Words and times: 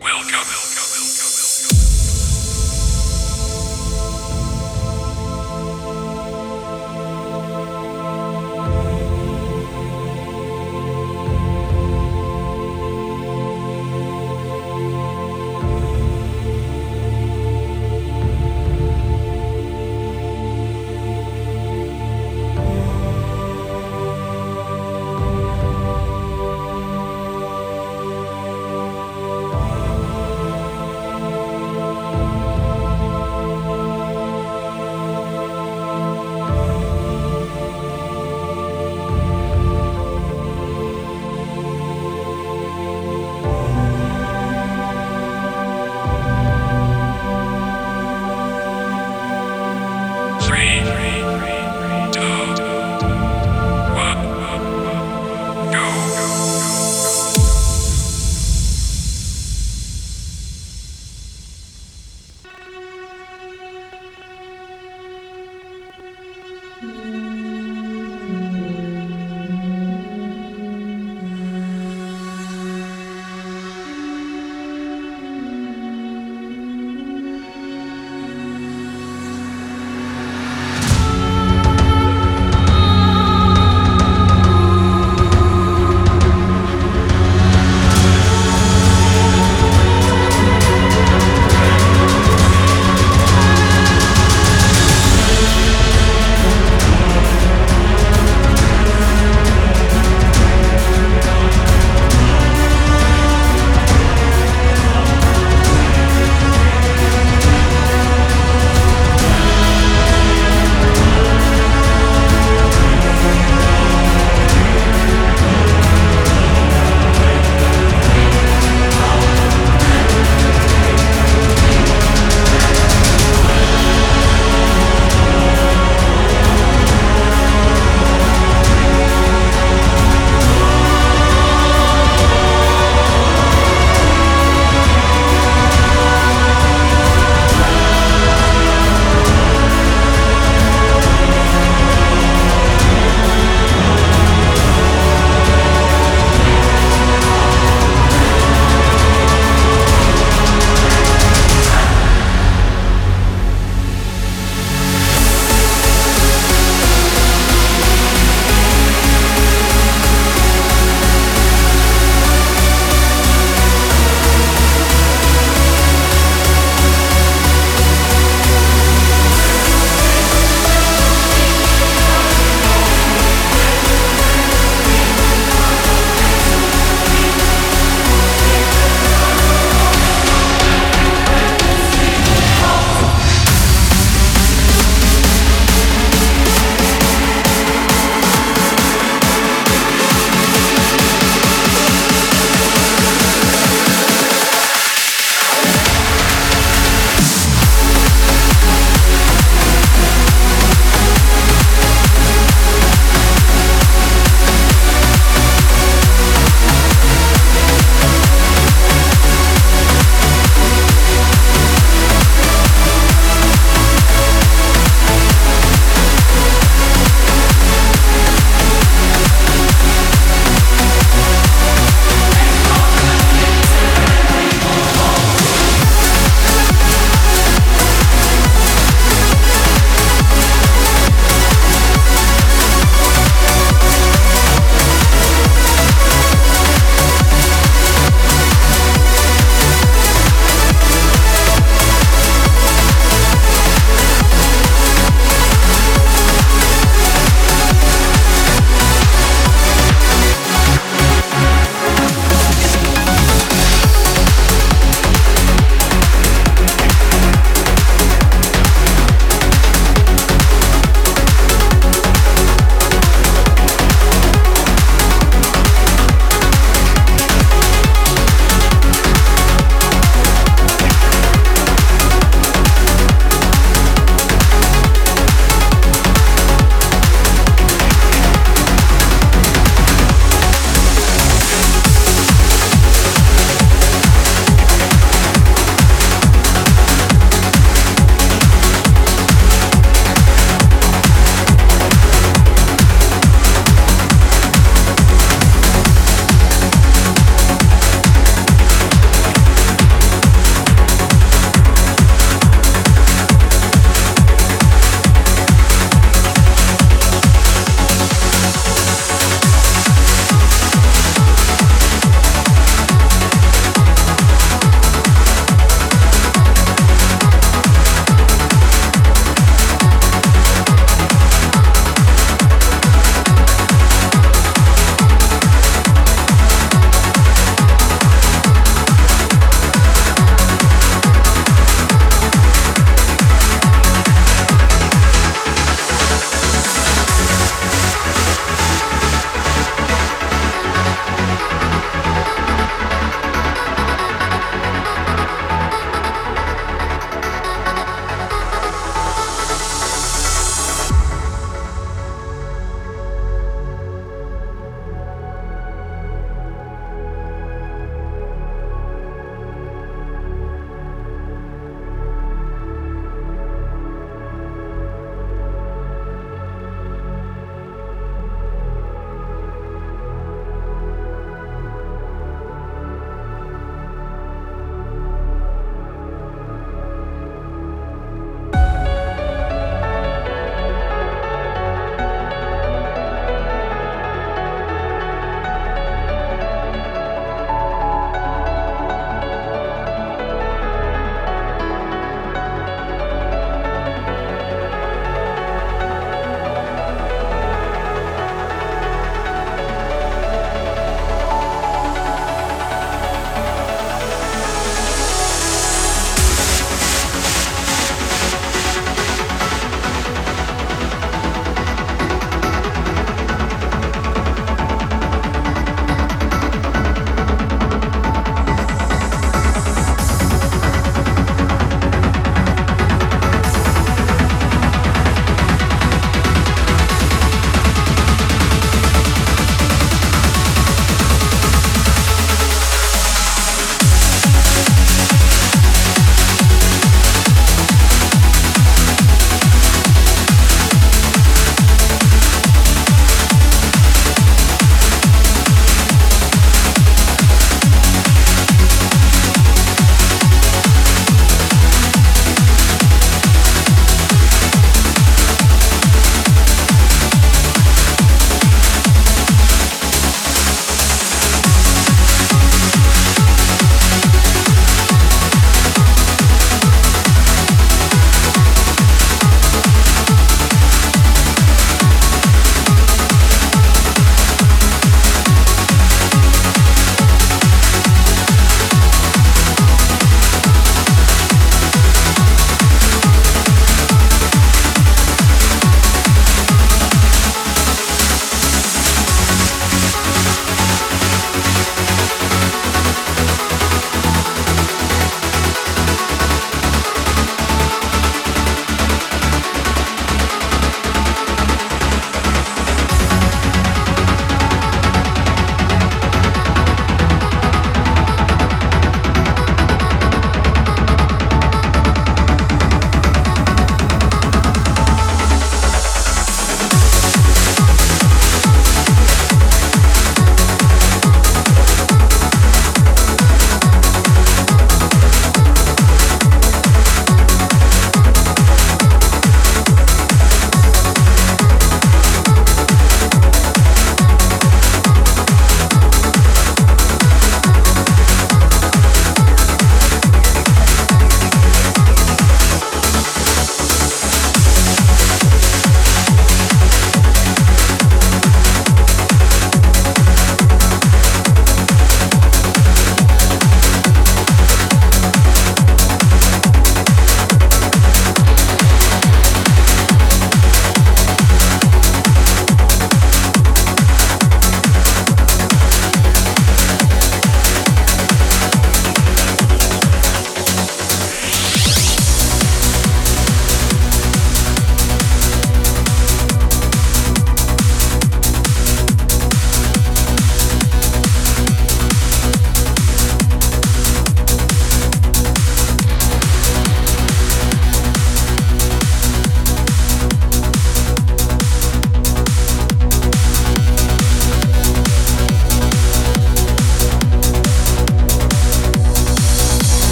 Welcome. 0.00 0.77